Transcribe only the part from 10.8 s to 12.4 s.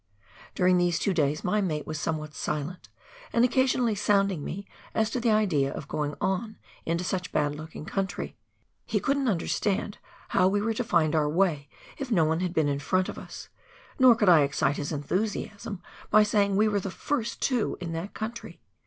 find our way if no one